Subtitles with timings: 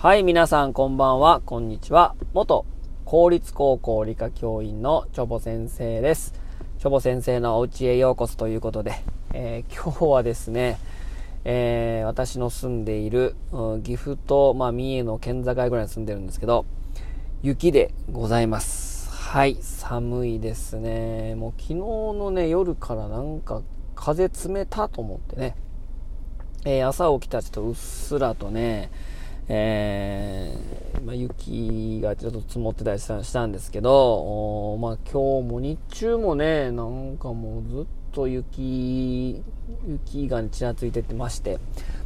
[0.00, 2.14] はい、皆さんこんばんは、こんにちは。
[2.32, 2.64] 元
[3.04, 6.34] 公立高校理科教員のチョボ先生です。
[6.78, 8.92] チョボ先生のお家へようこそということで、
[9.34, 10.78] えー、今日はですね、
[11.44, 16.64] えー、私の住んでいる、うん、岐阜と、まあ、三重の県境ぐらいに住んでるんですけど、
[17.42, 19.10] 雪でございます。
[19.10, 21.34] はい、寒いですね。
[21.34, 23.62] もう昨日のね、夜からなんか
[23.96, 25.56] 風冷たと思ってね、
[26.64, 28.92] えー、朝起きたちとうっすらとね、
[29.50, 39.42] えー、まあ、雪がちょっと積もってたりしたんですけど、まあ、今日も日中もね、なんかもうずっと雪、
[39.86, 41.58] 雪がちらついてってまして、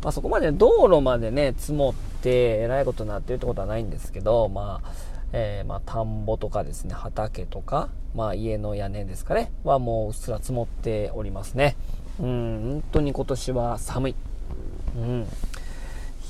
[0.03, 4.93] まあ、そこまで道路までね、積もってえらいことになってるってことはないんですけど、まあ、
[5.33, 11.77] えー、まあ、田んぼとかですね、畑とか、まあ、家の屋根ですかね、はもううっすら積もっておりますね。
[12.21, 14.15] うん、本当に今年は寒い。
[14.97, 15.27] うん。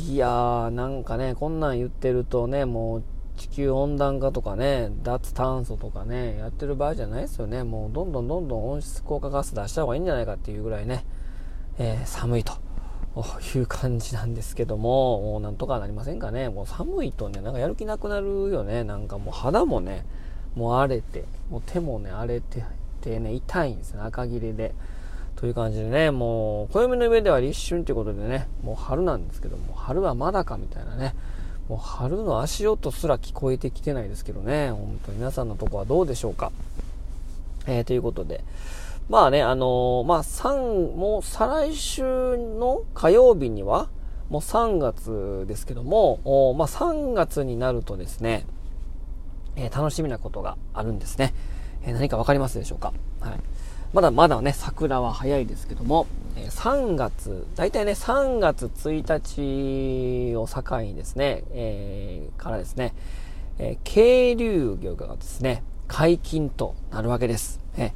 [0.08, 3.02] いやー、なんかね、こんなん言ってるとね、もう
[3.36, 7.62] 地球温暖化とかね、脱炭素とかね、やってる場合じゃないですよね。
[7.62, 11.04] もうどんどんどんどん温室効果ガス出した方がいいんじゃないかっていうぐらいね、
[11.78, 12.52] えー、寒いと
[13.54, 16.48] いう感じなんですけども、もうなんとかなりませんかね。
[16.48, 18.82] もう寒いとね、なんかやる気なくなるよね。
[18.82, 20.04] なんかもう肌もね、
[20.56, 22.64] もう荒れて、もう手もね、荒れて
[23.00, 24.74] てね、痛いんですよ、赤切れで。
[25.36, 31.14] という感じでね、もう、暦の上では立春ということでね、もう春なんですけども、春はまだかみたいなね、
[31.68, 36.52] もう春の足音すら聞こえてきてないですけどね、本当皆さんのとこはどうでしょうか。
[37.66, 38.44] えー、ということで、
[39.08, 42.02] まあね、あのー、まあ3、もう再来週
[42.36, 43.88] の火曜日には、
[44.30, 48.46] もう3月ですけども、おまあ3月になるとですね、
[49.56, 51.34] えー、楽しみなことがあるんですね。
[51.84, 52.92] えー、何かわかりますでしょうか？
[53.20, 53.40] はい。
[53.92, 62.94] まだまだね、桜は早いですけども、え3月、大体ね、3月1日を境にですね、えー、からですね、
[63.58, 67.60] えー、渓流魚がですね、解禁となるわけです。
[67.76, 67.92] え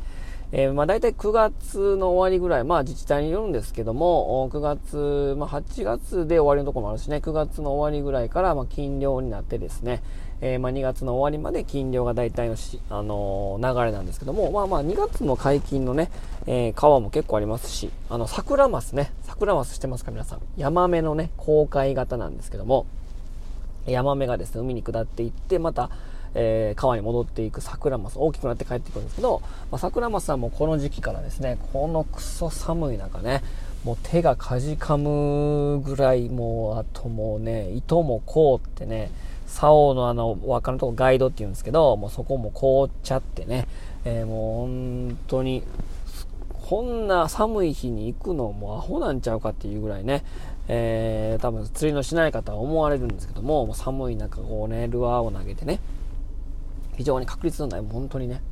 [0.53, 10.03] えー、まあ大体9月の終わりぐらい、まあ自治体によるんですけども、9月、まあ8月で終わりのところもあるしね、9月の終わりぐらいから、まあ禁漁になってですね、
[10.41, 16.10] えー、まあ、2月の終わりまで禁漁が大体のし、あのー、流れなんですけども、まあまあ2月の解禁のね、
[16.47, 20.41] えー、川も結構ありますし、あの、桜マスね、桜マスしてますか皆さん。
[20.56, 22.86] ヤマメのね、公開型なんですけども、
[23.86, 25.91] ヤマメがですね、海に下っていって、また、
[26.34, 33.42] えー、川に戻っていく桜マス、大きくなって帰ってくるんですけど、まあ、桜マスはもうこの時期からですね、このクソ寒い中ね、
[33.84, 39.10] もう手がかじかむぐらい、もうあともうね、糸も凍ってね、
[39.47, 43.67] 竿のあの、輪っかのとこガイドって言うんですけど、もうそこも凍っちゃってね、
[44.05, 45.62] えー、もう本当に、
[46.69, 50.25] こんな寒い日に行くのもアホなんちゃうかっていうぐらいね、
[50.69, 55.81] えー、多分釣りのしない方は思われるんですけども、もう寒い中こうね、ルアーを投げてね、
[56.97, 58.43] 非常に確率のない、本当にね、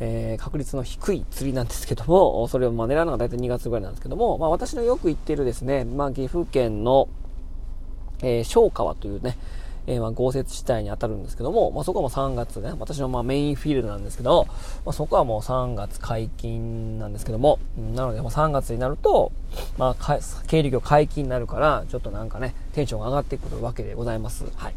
[0.00, 7.08] えー、確率の低い釣りなんですけども、それをまあ狙うのが大体2月ぐらいなんですけども、まあ私のよく行ってるですね、まあ岐阜県の、
[8.22, 9.36] えー、小川というね、
[9.86, 14.46] えー、まあ、豪雪地帯に当たるんですけども、まあ、そこはもう3月ね、私のまあメインフィールドなんですけど、
[14.84, 17.58] まあ、そこはもう3月解禁なんですけども、
[17.94, 19.32] なのでもう3月になると、
[19.76, 24.44] まあ、経理業解禁になるから、ちょっとなんかね、テンションが上がってくるわけでございます。
[24.56, 24.74] はい。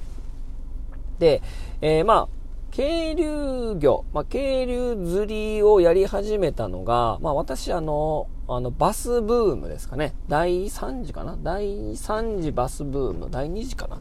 [1.19, 1.41] で、
[1.81, 2.27] えー、まあ、
[2.71, 10.13] 渓流魚、まあ、渓流釣りをやり始めたのが、まあ、私、あの、あの、バスブームですかね。
[10.29, 11.37] 第3次かな？
[11.43, 13.99] 第3次バスブーム、第2次かな？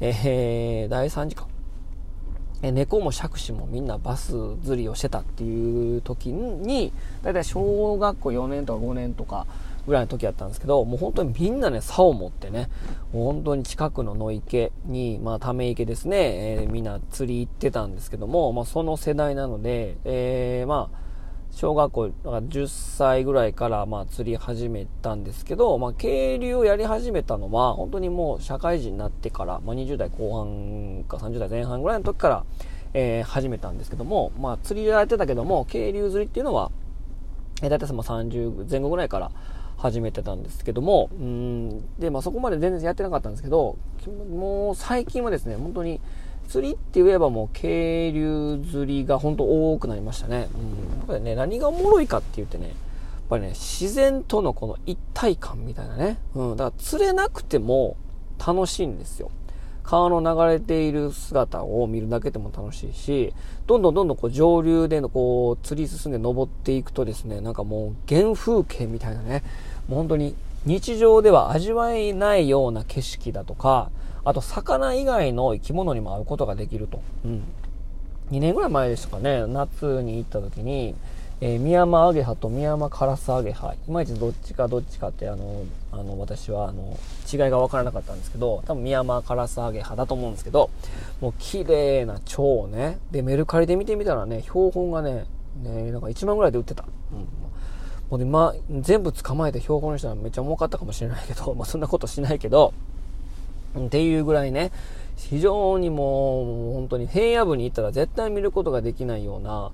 [0.00, 1.48] えー、第3次か。
[2.62, 4.34] え猫も杓子もみんなバス
[4.64, 6.92] 釣りをしてたっていう時に、
[7.22, 9.46] だいたい小学校4年とか5年とか
[9.86, 12.68] ぐらいの時やったんですけど、もう本当にみんなね、竿を持ってね、
[13.12, 21.00] 本当に近くの野池に、まあため池ですね、えー、みんな釣り行ってたんですけども、まあその世代なので、えー、まあ、
[21.52, 32.44] 小学校、10歳ぐらいからまあ釣り始めたんですけど、まあ、渓流をやり始めたのは、本当にもう社会人になってから、まあ、20代後半か30代前半ぐらいの時から、
[32.94, 36.70] えー、始めたんですけども、まあ、釣りやってたけども、渓流釣りっていうのは、
[37.62, 39.32] えー、大体その30前後ぐらいから
[39.80, 43.78] 始めてたんですけども、うん、で、まあ、そこまで全然やってなかったんですけど、
[44.30, 46.00] もう最近はですね、本当に、
[46.48, 50.48] 釣りって言えばもう渓流釣りが本当多くなりましたね。
[50.54, 50.98] うん。
[50.98, 52.74] やっぱりね、何がおもろいかって言ってね、やっ
[53.28, 56.18] ぱりね、自然とのこの一体感みたいなね。
[56.34, 56.56] うん。
[56.56, 57.96] だから釣れなくても
[58.44, 59.30] 楽しいんですよ。
[59.90, 63.34] 川の流れている姿を見るだけでも楽しいし、
[63.66, 69.42] どんどんどんどんこう上流でのこう釣り進んで登っていくとですね、なんかもう原風景みたいなね、
[69.88, 73.90] もう本当に日常では味わえないような景色だとか、
[74.22, 77.02] あと魚以外の生き物にも会うことができると。
[77.24, 77.42] うん。
[78.30, 80.94] 2年ぐらい前でしたかね、夏に行った時に、
[81.42, 86.98] えー、ミヤマアゲハとミヤマカラスアゲハ、いまいちどっちかどっちかって、あの、あの、私は、あの、
[87.32, 90.68] 違いが分からなかったんですけど、多分ミヤマカラスアゲハだと思うんですけど、
[91.22, 92.98] もう綺麗な蝶をね。
[93.10, 95.24] で、メルカリで見てみたらね、標本がね、
[95.62, 96.84] ね、なんか1万ぐらいで売ってた。
[97.12, 97.18] うん。
[98.10, 102.74] もうで、まあ、全部捕まえて標本にしたらめっちゃ儲かったかもしれないけど、 まあそんなことしないけど、
[103.78, 104.72] っていうぐらいね、
[105.28, 109.72] 非常にもう本当に平野部に行ったら絶対見ることができないような、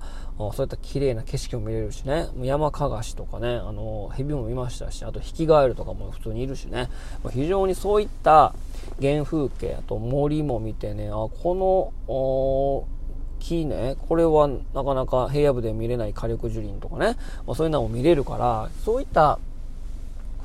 [0.53, 6.89] そういった綺麗な景色も見れるしね、山かがしとかね、あの、蛇も見ましたし、あとヒキガエルとかも普通にいるしね、
[7.31, 8.53] 非常にそういった
[9.01, 11.55] 原風景、あと森も見てね、あ、こ
[12.07, 12.87] の、
[13.39, 19.39] 木ね、これはなかなか平野部で見れない火力樹林とかね、まあ、そういうのも見れるから、そういった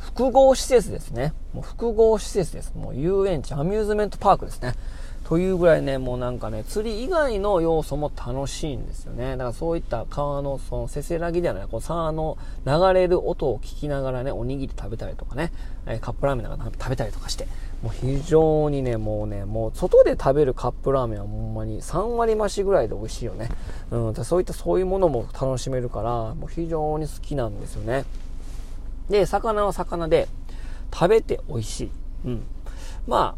[0.02, 1.32] 複合施設ですね。
[1.54, 2.74] もう複合施設です。
[2.74, 4.74] もう遊園地、アミューズメントパークですね。
[5.24, 9.32] というぐらいね、もうなんかね、釣り以外の要素も楽しいんですよね。
[9.32, 15.52] だからそういった川のそのせせらぎではない、こう沢の流れる音を聞きながらね、おにぎり食べたりとかね、
[15.86, 17.46] えカップラーメンなんか食べたりとかして、
[17.82, 23.48] もう非常にね、もうね、もう外で食べるカップラーメンはほんまに3割増しぐらいで美味しいよね。
[23.92, 28.04] うん、そういったそういうものも楽しめるから、もう非常に好きなんですよね。
[29.08, 30.28] で、魚は魚で、
[30.92, 31.90] 食べて美味しい。
[32.26, 32.42] うん。
[33.06, 33.36] ま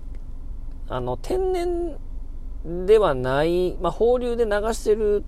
[0.88, 1.96] あ、あの、天然
[2.86, 5.24] ではない、まあ、放流で流してる、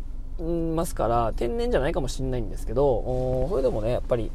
[0.74, 4.30] ますから、天然じゃないかもしれないんですけど、それでもね、やっぱり、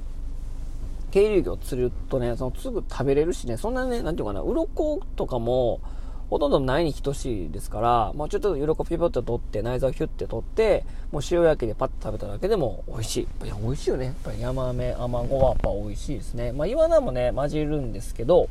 [1.12, 5.82] 渓流魚釣るとね、そのすぐ食べれるしね、そんなね、なんていうかな、鱗とかも、
[6.32, 13.46] ほとんどないに等しいですから、まあ、ちょっと鱗ピポッと取って、内臓をヒュッて取って、もう塩焼きでパッと食べただけでも美味しい。
[13.46, 14.06] いや、美味しいよね。
[14.06, 16.54] やっぱりヤマメ、アマゴはやっぱ美味しいですね。
[16.54, 18.48] まあ、イワナもね、混じるんですけど、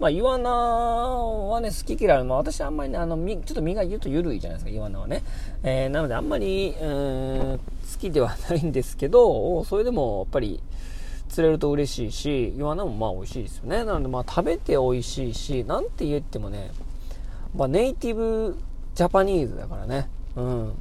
[0.00, 2.24] まあ、イワナはね、好き嫌い。
[2.24, 5.22] まあ、私あんまりね、あの、ちょっと身が言うと緩いじゃないですか、イワナはね。
[5.62, 7.60] えー、なのであんまり、うん、
[7.92, 10.62] 好きではないんですけど、それでもやっぱり、
[11.32, 13.84] 釣れると嬉しいし、イワナもまあ美味しいですよね。
[13.84, 16.70] なのでまあ食べて美味しいし、なんて言ってもね、
[17.56, 18.56] まあネイティブ
[18.94, 20.08] ジャパニーズだからね。
[20.36, 20.72] うん。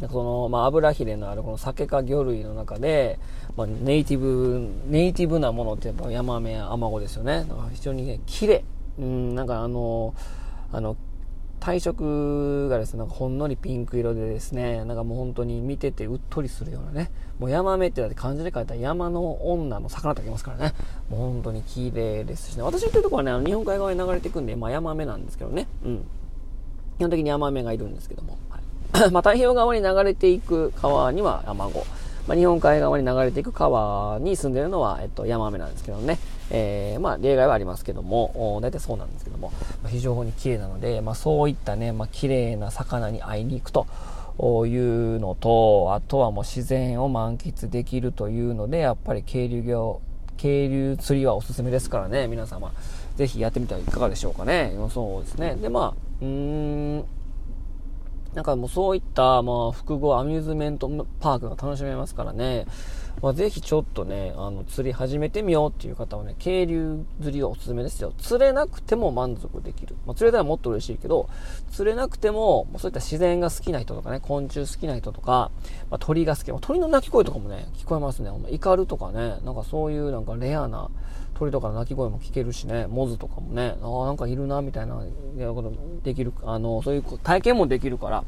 [0.00, 3.18] でこの、まあ、油ひれのあるこの酒か魚類の中で、
[3.56, 7.46] まあ、ネイティブ、ネイティブなものってやっぱヤマメやアマゴですよね。
[7.48, 8.64] だから非常にね、綺麗。
[8.98, 10.12] うん、なんかあの、
[10.72, 10.96] あの、
[11.60, 20.74] 体色がですね、なんかほんのりピンク色でですね、なんかもう本当に見ててうっとりするようなね、もうヤマメってだって漢字で書いたら山の女の魚と書きますからね、
[21.10, 26.04] もう本当に綺麗ですしね、私言ってるところはね、あの日本海側に流れていくんで、まあヤマメなんですけどね、うん。
[26.98, 31.84] 基本的にヤマメがいるんですけども、はい、 まあ太平洋側に流れていく川にはヤマゴ、
[32.26, 36.18] まあ、日本海側に流れていく川に住んでるのは、えっと、ヤマメなんですけどね。
[36.50, 39.52] えー、まあ、例外はありますけども、大体そうなんですけども、
[39.82, 43.86] まあ、非常に綺麗なので、まあ、そういったね、まあ、綺麗な魚に会いに行くと。
[44.38, 50.02] いうのと、あとはもう自然を満喫できるというので、やっぱり渓流業、
[50.36, 52.70] 渓流釣りはおすすめですからね、皆様、
[53.16, 54.74] ぜひやってみてはいかがでしょうかね。
[54.92, 55.54] そうですね。
[55.54, 57.04] で、まあ、うーん、
[58.36, 60.88] なんかもうそういった、まあ、複合アミューズメント
[61.20, 62.66] パークが楽しめますからね、
[63.22, 68.12] まあ、ぜひちょっとね、あの、釣り始めてみようっていう方はね、渓流釣りがおすすめですよ。
[68.18, 69.96] 釣れなくても満足できる。
[70.04, 71.30] まあ、釣れたらもっと嬉しいけど、
[71.70, 75.50] 釣れなくても、そういった自然が好きな人とかね、昆虫好きな人とか、
[75.90, 76.52] まあ、鳥が好き。
[76.60, 78.30] 鳥の鳴き声とかもね、聞こえますね。
[78.50, 80.90] イカルとかね、なんかそういうなんかレアな、
[81.38, 88.24] 鳥とかの鳴き声も聞けるしね、モズとかもね、ああ、なんかいるな、みたいな、ことできる、あの、そういう体験もできるから、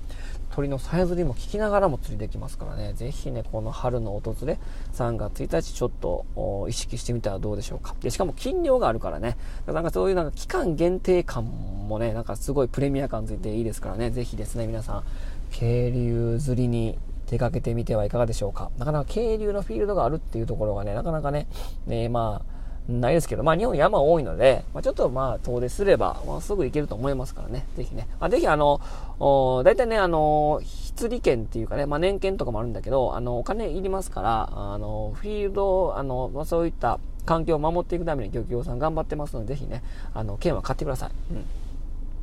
[0.50, 4.58] 鳥のさえずりも聞きながらも釣りできますからね、ぜひね、この春の訪れ、
[4.92, 7.94] 3月1日ちょっと意識してみたらどうでしょうか。
[8.00, 15.04] で、しかも金量があるからね、なんかそういうなんか期間限定感もね、なんかすごいプレミア感ついていいですからね、ぜひですね、皆さん、
[15.52, 16.98] 渓流釣りに
[17.30, 18.70] 出かけてみてはいかがでしょうか。
[18.78, 21.46] なかなか渓流のフィールドがあるっていうところがね、なかなかね、
[21.86, 22.57] ねまあ、
[22.88, 28.08] ないですけど、まあ日本山多いので、まあ、ちょっとまあ遠出すれば、まあ、すぐ行けると思いますからね、ぜひね。
[28.18, 28.80] まあ、ぜひあの、
[29.18, 30.60] 大体ね、あの、
[30.96, 39.82] 釣券っていうかね、まあ年券とかもあるんだけど、あの、お金いりますから、あの、フィールド、あの、まあ、そういった環境を守っていくために漁協さん頑張ってますので、ぜひね、
[40.14, 41.10] あの、券は買ってください。
[41.32, 41.44] うん。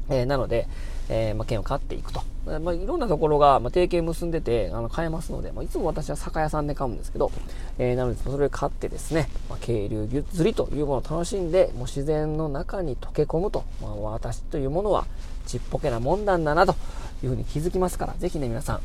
[0.10, 0.68] えー、なので、
[1.10, 2.24] えー、まあ、券を買っていくと。
[2.46, 7.32] まあ、いろんなところが、まあ、提携結んでて、あの、買えますので、まあ、いつも私は酒屋さんで買うんですけど、
[7.80, 15.06] えー、なので、それを買ってですね、まあ、渓流釣りというものを楽しんで、もう自然の中に溶け込むと、まあ、私というものは、
[15.48, 16.76] ちっぽけなもんなんだな、と
[17.24, 18.80] いうふうに気づきますから、ぜひね、皆さん、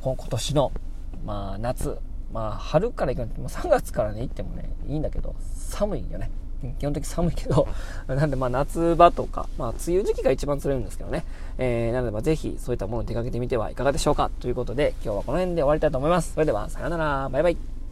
[0.00, 0.72] 今年の、
[1.24, 1.98] まあ、夏、
[2.32, 6.30] まあ、春から行くんで、もう3月からね、行ってもね、いいんだけど、寒いよね。
[6.78, 7.68] 基本的に寒いけど、
[8.08, 11.24] なんでまあ夏場とか、まあ梅雨時期が一番釣れるんですけどね。
[11.58, 16.32] えー、なのでまあぜひそういったものに出かけてみてはいかがでしょうかということで、今日はこの辺で終わりたいと思います。
[16.34, 17.83] それでは、さようなら、バイバイ。